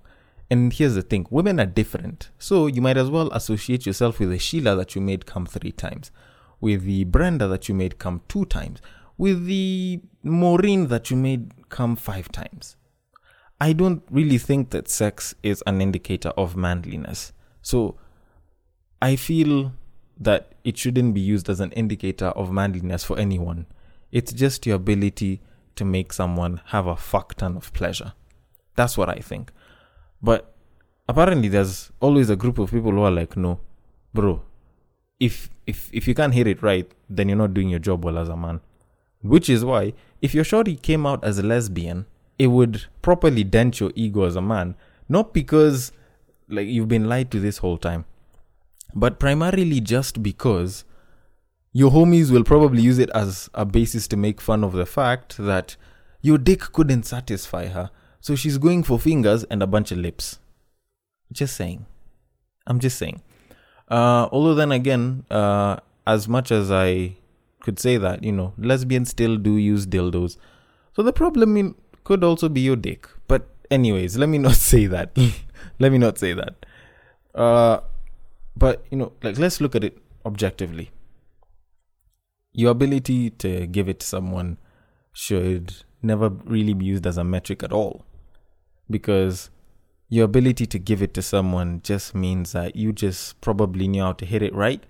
And 0.52 0.74
here's 0.74 0.96
the 0.96 1.02
thing 1.02 1.26
women 1.30 1.62
are 1.62 1.66
different. 1.66 2.30
So 2.38 2.68
you 2.68 2.82
might 2.82 2.98
as 2.98 3.10
well 3.10 3.32
associate 3.32 3.86
yourself 3.86 4.20
with 4.20 4.32
the 4.32 4.38
Sheila 4.38 4.76
that 4.76 4.96
you 4.96 5.02
made 5.02 5.26
come 5.26 5.46
three 5.46 5.72
times, 5.72 6.12
with 6.60 6.84
the 6.84 7.06
Brenda 7.06 7.48
that 7.48 7.70
you 7.70 7.74
made 7.74 7.98
come 7.98 8.22
two 8.28 8.44
times, 8.44 8.82
with 9.18 9.46
the 9.46 10.02
Maureen 10.24 10.88
that 10.88 11.10
you 11.10 11.16
made 11.16 11.70
come 11.70 11.96
five 11.96 12.30
times. 12.34 12.76
I 13.62 13.72
don't 13.72 14.04
really 14.12 14.38
think 14.38 14.72
that 14.72 14.90
sex 14.90 15.34
is 15.42 15.64
an 15.66 15.82
indicator 15.82 16.30
of 16.30 16.58
manliness. 16.58 17.32
So 17.62 17.96
I 19.02 19.16
feel 19.16 19.72
that 20.20 20.52
it 20.66 20.78
shouldn't 20.78 21.14
be 21.14 21.22
used 21.22 21.48
as 21.48 21.62
an 21.62 21.72
indicator 21.72 22.28
of 22.28 22.52
manliness 22.52 23.06
for 23.06 23.18
anyone. 23.18 23.68
It's 24.12 24.34
just 24.34 24.66
your 24.66 24.76
ability 24.76 25.40
to 25.76 25.86
make 25.86 26.12
someone 26.12 26.60
have 26.66 26.88
a 26.88 26.98
fuck 26.98 27.36
ton 27.36 27.56
of 27.56 27.72
pleasure. 27.72 28.12
That's 28.76 28.98
what 28.98 29.08
I 29.08 29.20
think. 29.20 29.54
But 30.22 30.54
apparently, 31.08 31.48
there's 31.48 31.92
always 32.00 32.30
a 32.30 32.36
group 32.36 32.60
of 32.60 32.72
people 32.72 32.92
who 32.92 33.02
are 33.02 33.12
like, 33.12 33.36
no, 33.36 33.60
bro, 34.14 34.42
if 35.20 35.50
if 35.68 35.90
if 35.94 36.08
you 36.08 36.16
can't 36.16 36.34
hit 36.34 36.48
it 36.48 36.62
right, 36.62 36.92
then 37.10 37.30
you're 37.30 37.38
not 37.38 37.54
doing 37.54 37.70
your 37.70 37.80
job 37.80 38.04
well 38.06 38.18
as 38.18 38.30
a 38.30 38.38
man. 38.38 38.62
Which 39.22 39.50
is 39.50 39.64
why, 39.64 39.94
if 40.22 40.34
your 40.34 40.44
shorty 40.44 40.76
came 40.76 41.06
out 41.06 41.24
as 41.24 41.38
a 41.38 41.44
lesbian, 41.44 42.06
it 42.40 42.48
would 42.48 42.86
properly 43.02 43.44
dent 43.44 43.80
your 43.80 43.92
ego 43.96 44.24
as 44.24 44.36
a 44.36 44.42
man. 44.42 44.76
Not 45.08 45.34
because 45.34 45.92
like 46.48 46.68
you've 46.68 46.88
been 46.88 47.08
lied 47.08 47.32
to 47.32 47.40
this 47.40 47.60
whole 47.60 47.78
time, 47.78 48.06
but 48.94 49.20
primarily 49.20 49.80
just 49.80 50.22
because 50.24 50.86
your 51.72 51.92
homies 51.92 52.32
will 52.32 52.44
probably 52.44 52.82
use 52.82 53.00
it 53.00 53.10
as 53.12 53.50
a 53.54 53.64
basis 53.64 54.08
to 54.08 54.18
make 54.18 54.42
fun 54.42 54.64
of 54.64 54.74
the 54.74 54.86
fact 54.86 55.38
that 55.38 55.76
your 56.22 56.38
dick 56.38 56.60
couldn't 56.74 57.04
satisfy 57.04 57.68
her. 57.68 57.90
So 58.22 58.36
she's 58.36 58.58
going 58.58 58.84
for 58.84 59.00
fingers 59.00 59.44
and 59.46 59.64
a 59.64 59.68
bunch 59.68 59.92
of 59.92 59.98
lips. 59.98 60.40
Just 61.32 61.56
saying. 61.56 61.86
I'm 62.68 62.80
just 62.80 62.98
saying. 62.98 63.22
Uh, 63.90 64.30
although 64.32 64.54
then 64.54 64.72
again, 64.72 65.26
uh, 65.32 65.78
as 66.06 66.28
much 66.28 66.52
as 66.52 66.72
I 66.72 67.18
could 67.62 67.80
say 67.80 67.98
that, 67.98 68.24
you 68.24 68.32
know, 68.32 68.54
lesbians 68.58 69.10
still 69.10 69.38
do 69.38 69.58
use 69.58 69.88
dildos. 69.88 70.38
So 70.96 71.02
the 71.02 71.14
problem 71.14 71.58
in, 71.58 71.76
could 72.04 72.24
also 72.24 72.48
be 72.48 72.62
your 72.62 72.76
dick. 72.76 73.08
But 73.28 73.48
anyways, 73.70 74.18
let 74.18 74.30
me 74.30 74.38
not 74.38 74.56
say 74.72 74.86
that. 74.86 75.18
let 75.80 75.92
me 75.92 75.98
not 75.98 76.18
say 76.18 76.34
that. 76.34 76.66
Uh, 77.34 77.80
but 78.56 78.86
you 78.92 78.98
know, 78.98 79.14
like 79.24 79.38
let's 79.40 79.62
look 79.62 79.76
at 79.76 79.84
it 79.84 79.98
objectively. 80.26 80.92
Your 82.54 82.72
ability 82.72 83.30
to 83.32 83.66
give 83.68 83.88
it 83.88 84.02
to 84.02 84.06
someone 84.06 84.58
should 85.14 85.74
never 86.02 86.30
really 86.30 86.74
be 86.74 86.86
used 86.86 87.08
as 87.08 87.18
a 87.18 87.24
metric 87.24 87.64
at 87.64 87.72
all. 87.72 88.06
Because 88.92 89.50
your 90.12 90.26
ability 90.26 90.66
to 90.66 90.78
give 90.78 91.02
it 91.02 91.14
to 91.14 91.22
someone 91.22 91.80
just 91.84 92.14
means 92.14 92.52
that 92.52 92.76
you 92.76 92.92
just 92.92 93.40
probably 93.40 93.88
knew 93.88 94.02
how 94.02 94.12
to 94.12 94.26
hit 94.26 94.42
it 94.42 94.54
right. 94.54 94.84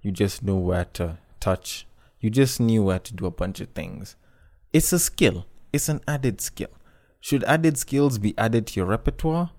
You 0.00 0.10
just 0.10 0.42
know 0.42 0.56
where 0.56 0.86
to 0.94 1.18
touch. 1.40 1.86
You 2.20 2.30
just 2.30 2.58
knew 2.58 2.82
where 2.82 2.98
to 2.98 3.12
do 3.12 3.26
a 3.26 3.30
bunch 3.30 3.60
of 3.60 3.68
things. 3.68 4.16
It's 4.72 4.90
a 4.90 4.98
skill, 4.98 5.44
it's 5.74 5.90
an 5.90 6.00
added 6.08 6.40
skill. 6.40 6.70
Should 7.20 7.44
added 7.44 7.76
skills 7.76 8.16
be 8.16 8.32
added 8.38 8.66
to 8.68 8.80
your 8.80 8.86
repertoire 8.86 9.50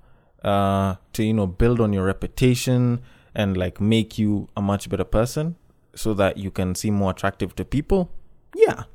uh, 0.43 0.95
to, 1.13 1.23
you 1.23 1.33
know, 1.33 1.45
build 1.45 1.79
on 1.79 1.93
your 1.93 2.05
reputation 2.05 2.99
and 3.35 3.55
like 3.55 3.79
make 3.79 4.17
you 4.17 4.49
a 4.57 4.63
much 4.63 4.89
better 4.89 5.03
person 5.03 5.57
so 5.93 6.15
that 6.15 6.37
you 6.37 6.49
can 6.49 6.73
seem 6.73 6.95
more 6.95 7.11
attractive 7.11 7.55
to 7.57 7.63
people? 7.63 8.09
Yeah. 8.55 8.85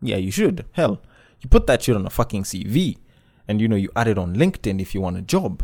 Yeah, 0.00 0.18
you 0.18 0.30
should. 0.30 0.66
Hell, 0.72 1.02
you 1.40 1.48
put 1.48 1.66
that 1.66 1.82
shit 1.82 1.96
on 1.96 2.06
a 2.06 2.10
fucking 2.10 2.44
CV 2.44 2.98
and 3.48 3.60
you 3.60 3.68
know 3.68 3.76
you 3.76 3.90
add 3.96 4.08
it 4.08 4.18
on 4.18 4.34
LinkedIn 4.36 4.80
if 4.80 4.94
you 4.94 5.00
want 5.00 5.16
a 5.16 5.22
job. 5.22 5.62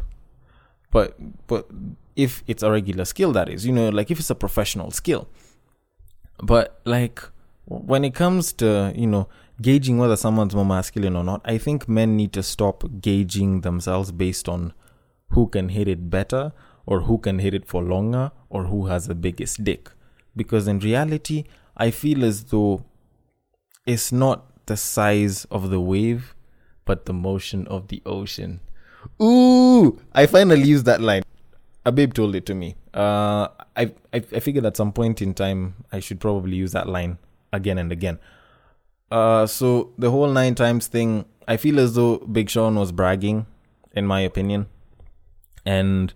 But 0.91 1.17
but 1.47 1.69
if 2.17 2.43
it's 2.47 2.63
a 2.63 2.71
regular 2.71 3.05
skill 3.05 3.33
that 3.33 3.49
is, 3.49 3.67
you 3.67 3.73
know, 3.73 3.89
like 3.89 4.11
if 4.11 4.19
it's 4.19 4.31
a 4.31 4.35
professional 4.35 4.91
skill. 4.91 5.29
But 6.43 6.81
like 6.85 7.23
when 7.65 8.05
it 8.05 8.15
comes 8.15 8.53
to, 8.55 8.93
you 8.97 9.07
know, 9.07 9.29
gauging 9.63 9.99
whether 9.99 10.17
someone's 10.17 10.55
more 10.55 10.65
masculine 10.65 11.17
or 11.17 11.25
not, 11.25 11.41
I 11.45 11.59
think 11.59 11.89
men 11.89 12.17
need 12.17 12.33
to 12.33 12.43
stop 12.43 12.85
gauging 13.01 13.61
themselves 13.61 14.11
based 14.11 14.49
on 14.49 14.73
who 15.31 15.47
can 15.49 15.69
hit 15.69 15.87
it 15.87 16.11
better 16.11 16.53
or 16.87 17.03
who 17.03 17.19
can 17.19 17.39
hit 17.39 17.55
it 17.55 17.67
for 17.67 17.83
longer 17.83 18.33
or 18.49 18.65
who 18.65 18.87
has 18.87 19.07
the 19.07 19.15
biggest 19.15 19.63
dick. 19.63 19.91
Because 20.35 20.67
in 20.67 20.81
reality, 20.81 21.45
I 21.77 21.91
feel 21.91 22.25
as 22.25 22.45
though 22.45 22.85
it's 23.87 24.11
not 24.11 24.67
the 24.67 24.77
size 24.77 25.45
of 25.47 25.71
the 25.71 25.81
wave, 25.81 26.35
but 26.91 27.07
the 27.07 27.13
motion 27.13 27.69
of 27.69 27.87
the 27.87 28.03
ocean. 28.05 28.59
Ooh, 29.23 29.97
I 30.13 30.27
finally 30.27 30.67
used 30.67 30.87
that 30.87 31.01
line. 31.01 31.23
A 31.87 31.93
babe 31.93 32.13
told 32.13 32.35
it 32.35 32.45
to 32.47 32.55
me. 32.63 32.75
Uh, 32.93 33.47
I, 33.77 33.95
I 34.13 34.19
I 34.39 34.41
figured 34.41 34.67
at 34.67 34.77
some 34.77 34.91
point 34.93 35.23
in 35.23 35.33
time 35.33 35.61
I 35.93 36.01
should 36.01 36.19
probably 36.19 36.57
use 36.57 36.73
that 36.73 36.89
line 36.89 37.19
again 37.53 37.79
and 37.79 37.93
again. 37.93 38.19
Uh, 39.09 39.47
so 39.47 39.93
the 39.99 40.11
whole 40.11 40.27
nine 40.27 40.57
times 40.57 40.89
thing, 40.89 41.27
I 41.47 41.57
feel 41.59 41.79
as 41.79 41.95
though 41.95 42.19
Big 42.19 42.51
Sean 42.51 42.75
was 42.75 42.91
bragging, 42.91 43.47
in 43.93 44.05
my 44.05 44.21
opinion, 44.31 44.67
and 45.65 46.13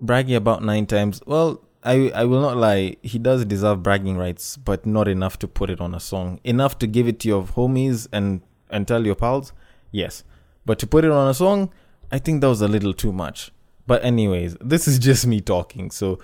bragging 0.00 0.36
about 0.36 0.62
nine 0.62 0.86
times. 0.86 1.20
Well, 1.26 1.64
I 1.82 2.12
I 2.14 2.24
will 2.30 2.40
not 2.40 2.56
lie, 2.56 2.96
he 3.02 3.18
does 3.18 3.44
deserve 3.44 3.82
bragging 3.82 4.16
rights, 4.16 4.56
but 4.56 4.86
not 4.86 5.08
enough 5.08 5.36
to 5.40 5.48
put 5.48 5.68
it 5.68 5.80
on 5.80 5.96
a 5.96 6.00
song. 6.00 6.38
Enough 6.44 6.78
to 6.78 6.86
give 6.86 7.08
it 7.08 7.18
to 7.20 7.28
your 7.28 7.42
homies 7.42 8.06
and 8.12 8.42
and 8.70 8.86
tell 8.86 9.04
your 9.04 9.14
pals, 9.14 9.52
yes. 9.90 10.24
But 10.64 10.78
to 10.80 10.86
put 10.86 11.04
it 11.04 11.10
on 11.10 11.28
a 11.28 11.34
song, 11.34 11.72
I 12.10 12.18
think 12.18 12.40
that 12.40 12.48
was 12.48 12.62
a 12.62 12.68
little 12.68 12.92
too 12.92 13.12
much. 13.12 13.52
But 13.86 14.04
anyways, 14.04 14.56
this 14.60 14.86
is 14.86 14.98
just 14.98 15.26
me 15.26 15.40
talking. 15.40 15.90
So 15.90 16.18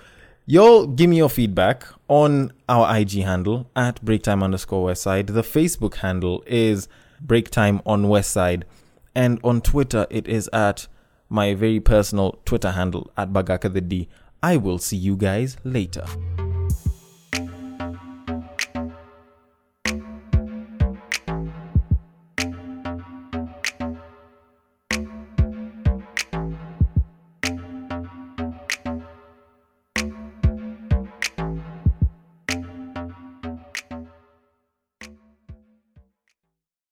y'all 0.45 0.85
give 0.85 1.09
me 1.09 1.17
your 1.17 1.29
feedback 1.29 1.85
on 2.07 2.53
our 2.69 2.97
IG 2.97 3.23
handle 3.23 3.69
at 3.75 4.03
breaktime 4.05 4.43
underscore 4.43 4.89
westside. 4.89 5.27
The 5.27 5.41
Facebook 5.41 5.95
handle 5.95 6.43
is 6.45 6.87
breaktime 7.25 7.81
on 7.85 8.05
westside. 8.05 8.63
And 9.15 9.39
on 9.43 9.61
Twitter, 9.61 10.05
it 10.09 10.27
is 10.27 10.49
at 10.53 10.87
my 11.29 11.53
very 11.55 11.79
personal 11.79 12.39
Twitter 12.45 12.71
handle 12.71 13.11
at 13.17 13.33
Bagaka 13.33 13.73
the 13.73 13.81
D. 13.81 14.07
I 14.43 14.57
will 14.57 14.77
see 14.77 14.97
you 14.97 15.15
guys 15.15 15.57
later. 15.63 16.05